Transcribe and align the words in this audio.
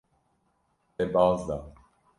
Te 0.97 1.09
baz 1.13 1.47
da. 1.51 1.61